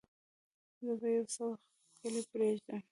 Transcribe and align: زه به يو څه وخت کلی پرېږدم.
زه 0.85 0.91
به 0.99 1.07
يو 1.15 1.25
څه 1.33 1.41
وخت 1.49 1.67
کلی 2.01 2.21
پرېږدم. 2.31 2.79